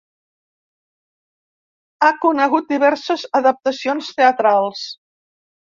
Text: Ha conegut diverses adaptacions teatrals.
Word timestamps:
Ha 2.07 2.09
conegut 2.25 2.73
diverses 2.73 3.29
adaptacions 3.43 4.11
teatrals. 4.21 4.85